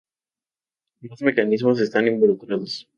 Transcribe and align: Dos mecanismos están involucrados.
Dos 1.01 1.21
mecanismos 1.21 1.79
están 1.79 2.07
involucrados. 2.07 2.89